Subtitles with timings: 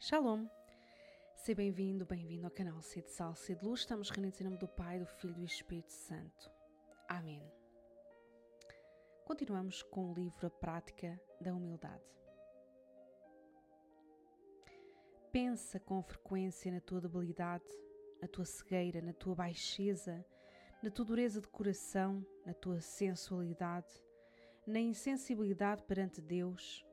[0.00, 0.46] Shalom!
[1.34, 3.80] Seja bem-vindo, bem-vindo ao canal C de Sal, C de Luz.
[3.80, 6.48] Estamos reunidos em nome do Pai, do Filho e do Espírito Santo.
[7.08, 7.42] Amém.
[9.24, 12.04] Continuamos com o livro A Prática da Humildade.
[15.32, 17.66] Pensa com frequência na tua debilidade,
[18.22, 20.24] na tua cegueira, na tua baixeza,
[20.80, 23.92] na tua dureza de coração, na tua sensualidade,
[24.64, 26.86] na insensibilidade perante Deus,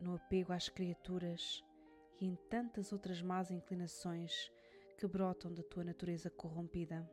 [0.00, 1.62] no apego às criaturas
[2.22, 4.48] e em tantas outras más inclinações
[4.96, 7.04] que brotam da tua natureza corrompida.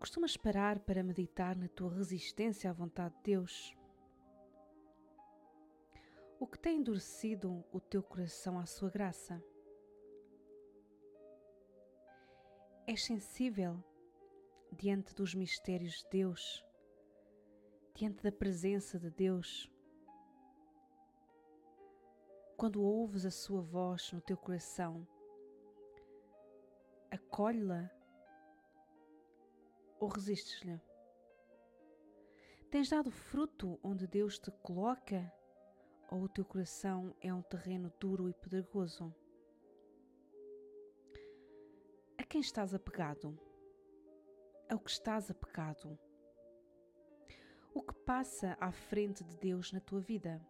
[0.00, 3.72] Costumas parar para meditar na tua resistência à vontade de Deus?
[6.40, 9.40] O que tem endurecido o teu coração à sua graça?
[12.84, 13.80] És sensível
[14.72, 16.64] diante dos mistérios de Deus,
[17.94, 19.70] diante da presença de Deus?
[22.62, 25.04] Quando ouves a sua voz no teu coração,
[27.10, 27.90] acolhe-la
[29.98, 30.80] ou resistes-lhe?
[32.70, 35.28] Tens dado fruto onde Deus te coloca
[36.08, 39.12] ou o teu coração é um terreno duro e pedregoso?
[42.16, 43.36] A quem estás apegado?
[44.70, 45.98] Ao que estás apegado?
[47.74, 50.40] O que passa à frente de Deus na tua vida?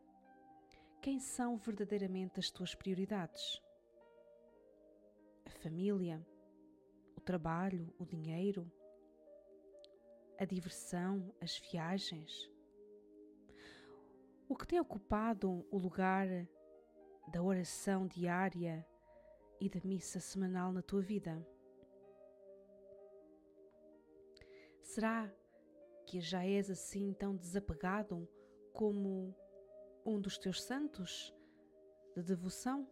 [1.02, 3.60] Quem são verdadeiramente as tuas prioridades?
[5.44, 6.24] A família,
[7.16, 8.70] o trabalho, o dinheiro,
[10.38, 12.48] a diversão, as viagens?
[14.48, 16.28] O que tem ocupado o lugar
[17.32, 18.86] da oração diária
[19.60, 21.44] e da missa semanal na tua vida?
[24.82, 25.28] Será
[26.06, 28.28] que já és assim tão desapegado
[28.72, 29.34] como
[30.04, 31.32] um dos teus santos
[32.14, 32.86] de devoção?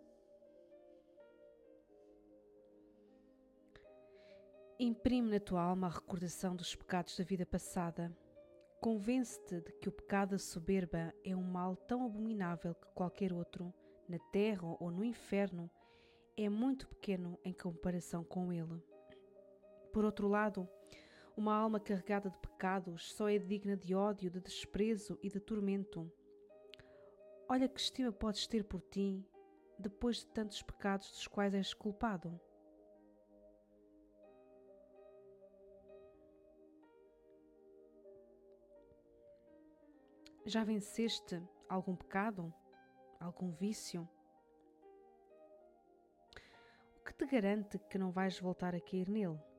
[4.78, 8.16] Imprime na tua alma a recordação dos pecados da vida passada.
[8.80, 13.74] Convence-te de que o pecado da soberba é um mal tão abominável que qualquer outro,
[14.08, 15.70] na terra ou no inferno,
[16.36, 18.82] é muito pequeno em comparação com ele.
[19.92, 20.66] Por outro lado,
[21.36, 26.10] uma alma carregada de pecados só é digna de ódio, de desprezo e de tormento.
[27.52, 29.28] Olha que estima podes ter por ti
[29.76, 32.40] depois de tantos pecados dos quais és culpado.
[40.46, 42.54] Já venceste algum pecado?
[43.18, 44.08] Algum vício?
[46.98, 49.49] O que te garante que não vais voltar a cair nele?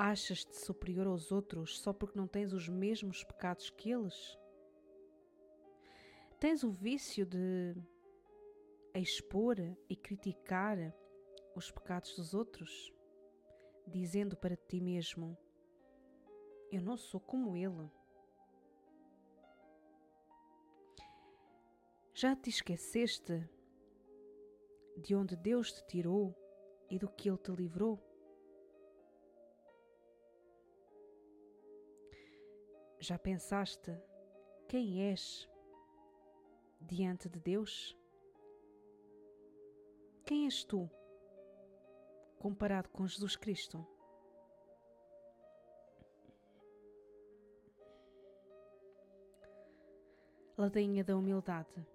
[0.00, 4.38] Achas-te superior aos outros só porque não tens os mesmos pecados que eles?
[6.38, 7.74] Tens o vício de
[8.94, 9.56] expor
[9.88, 10.78] e criticar
[11.56, 12.94] os pecados dos outros,
[13.88, 15.36] dizendo para ti mesmo:
[16.70, 17.90] Eu não sou como ele.
[22.14, 23.50] Já te esqueceste
[24.96, 26.32] de onde Deus te tirou
[26.88, 28.07] e do que Ele te livrou?
[33.00, 33.96] Já pensaste
[34.68, 35.48] quem és
[36.80, 37.96] diante de Deus?
[40.26, 40.90] Quem és tu
[42.38, 43.86] comparado com Jesus Cristo?
[50.56, 51.86] Ladainha da humildade.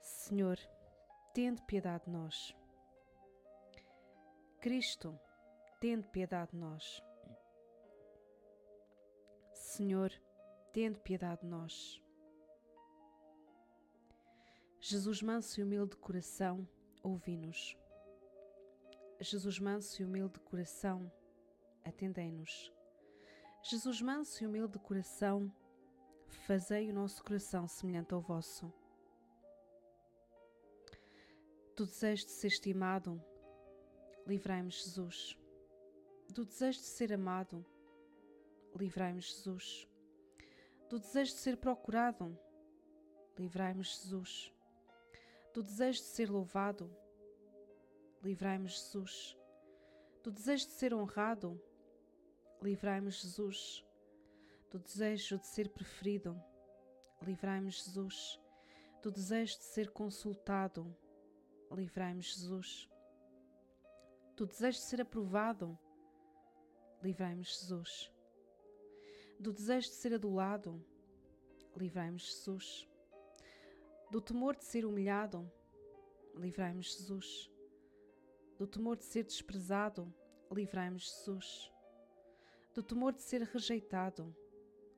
[0.00, 0.58] Senhor,
[1.32, 2.52] tende piedade de nós.
[4.60, 5.18] Cristo,
[5.80, 7.00] tende piedade de nós.
[9.76, 10.12] Senhor,
[10.72, 12.00] tende piedade de nós.
[14.80, 16.64] Jesus manso e humilde de coração,
[17.02, 17.76] ouvi-nos.
[19.18, 21.10] Jesus manso e humilde de coração,
[21.84, 22.72] atendei-nos.
[23.64, 25.52] Jesus manso e humilde de coração,
[26.46, 28.72] fazei o nosso coração semelhante ao vosso.
[31.74, 33.20] Do desejo de ser estimado,
[34.24, 35.36] livrai-me, Jesus.
[36.32, 37.66] Do desejo de ser amado,
[38.76, 39.88] livrai-me, Jesus.
[40.88, 42.38] Do desejo de ser procurado,
[43.38, 44.52] livrai-me, Jesus.
[45.52, 46.90] Do desejo de ser louvado,
[48.22, 49.36] livrai-me, Jesus.
[50.22, 51.60] Do desejo de ser honrado,
[52.60, 53.84] livrai-me, Jesus.
[54.70, 56.40] Do desejo de ser preferido,
[57.22, 58.40] livrai-me, Jesus.
[59.02, 60.96] Do desejo de ser consultado,
[61.70, 62.88] livrai-me, Jesus.
[64.36, 65.78] Do desejo de ser aprovado,
[67.02, 68.13] livrai-me, Jesus
[69.44, 70.82] Do desejo de ser adulado,
[71.76, 72.88] livrai-nos, Jesus.
[74.10, 75.52] Do temor de ser humilhado,
[76.34, 77.50] livrai-nos, Jesus.
[78.56, 80.10] Do temor de ser desprezado,
[80.50, 81.70] livrai-nos, Jesus.
[82.72, 84.34] Do temor de ser rejeitado,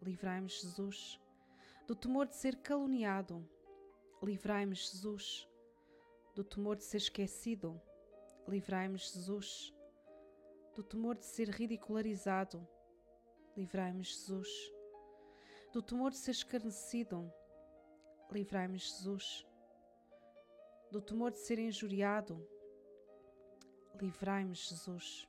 [0.01, 1.21] livrai-nos, Jesus.
[1.85, 3.45] Do temor de ser caluniado,
[4.23, 5.49] livrai-nos, Jesus.
[6.37, 7.83] Do temor de ser esquecido,
[8.47, 9.75] livrai-nos, Jesus.
[10.73, 12.65] Do temor de ser ridicularizado,
[13.57, 14.49] livrai-nos, Jesus.
[15.73, 17.33] Do temor de ser escarnecido,
[18.31, 19.47] livrai-nos, Jesus.
[20.91, 22.47] Do temor de ser injuriado,
[24.01, 25.29] livrai-nos, Jesus.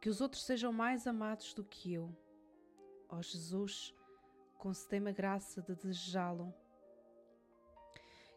[0.00, 2.14] Que os outros sejam mais amados do que eu.
[3.08, 3.94] Ó Jesus,
[4.58, 6.54] concedei-me a graça de desejá-lo.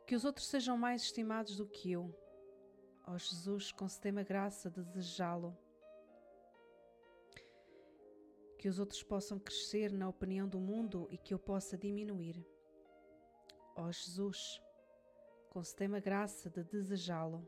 [0.08, 2.14] Que os outros sejam mais estimados do que eu.
[3.06, 5.56] Ó Jesus, concedei-me a graça de desejá-lo.
[8.60, 12.46] Que os outros possam crescer na opinião do mundo e que eu possa diminuir.
[13.74, 14.62] Ó Jesus,
[15.50, 17.48] concedei-me a graça de desejá-lo.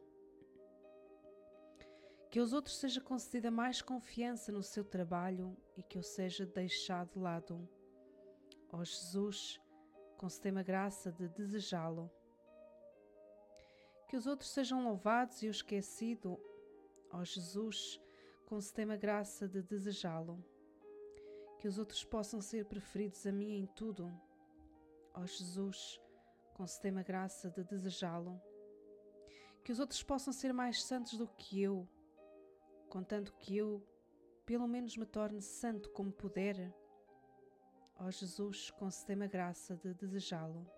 [2.29, 7.11] Que aos outros seja concedida mais confiança no seu trabalho e que eu seja deixado
[7.11, 7.69] de lado.
[8.71, 9.59] Ó Jesus,
[10.17, 12.09] concedei-me a graça de desejá-lo.
[14.07, 16.39] Que os outros sejam louvados e eu esquecido.
[17.11, 17.99] Ó Jesus,
[18.45, 20.41] concedei-me a graça de desejá-lo.
[21.61, 24.11] Que os outros possam ser preferidos a mim em tudo.
[25.13, 26.01] Ó Jesus,
[26.53, 28.37] concedei-me a graça de desejá-lo.
[29.63, 31.87] Que os outros possam ser mais santos do que eu
[32.91, 33.81] contanto que eu,
[34.45, 36.75] pelo menos, me torne santo como puder.
[37.95, 40.69] Ó Jesus, concedei-me a graça de desejá-lo.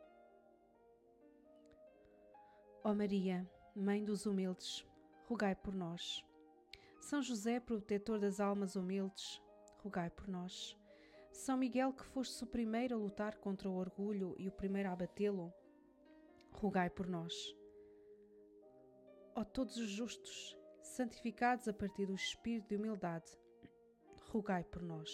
[2.83, 4.85] Ó Maria, Mãe dos humildes,
[5.27, 6.23] rogai por nós.
[6.99, 9.41] São José, protetor das almas humildes,
[9.83, 10.77] rogai por nós.
[11.31, 14.93] São Miguel, que foste o primeiro a lutar contra o orgulho e o primeiro a
[14.93, 15.53] abatê-lo,
[16.53, 17.33] rogai por nós.
[19.35, 23.29] Ó todos os justos, santificados a partir do espírito de humildade,
[24.29, 25.11] rogai por nós.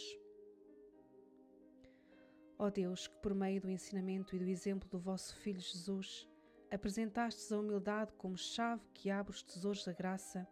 [2.59, 6.29] Ó Deus, que por meio do ensinamento e do exemplo do vosso Filho Jesus,
[6.69, 10.47] apresentastes a humildade como chave que abre os tesouros da graça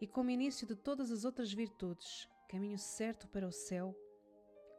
[0.00, 3.94] e como início de todas as outras virtudes, caminho certo para o céu,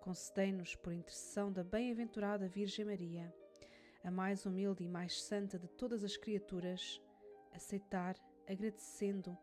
[0.01, 3.33] concedei-nos, por intercessão da bem-aventurada Virgem Maria,
[4.03, 6.99] a mais humilde e mais santa de todas as criaturas,
[7.53, 8.15] aceitar,
[8.47, 9.37] agradecendo,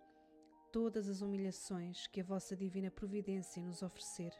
[0.73, 4.33] todas as humilhações que a vossa divina providência nos oferecer.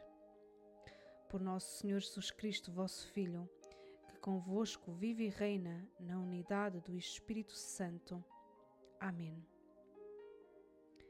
[1.29, 3.49] Por nosso Senhor Jesus Cristo, vosso Filho,
[4.09, 8.23] que convosco vive e reina na unidade do Espírito Santo.
[8.99, 9.56] Amém.